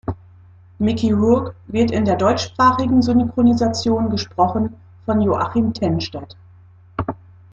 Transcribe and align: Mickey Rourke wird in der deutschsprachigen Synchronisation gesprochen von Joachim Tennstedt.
Mickey 0.79 1.11
Rourke 1.13 1.53
wird 1.67 1.91
in 1.91 2.05
der 2.05 2.15
deutschsprachigen 2.15 3.03
Synchronisation 3.03 4.09
gesprochen 4.09 4.73
von 5.05 5.21
Joachim 5.21 5.75
Tennstedt. 5.75 6.35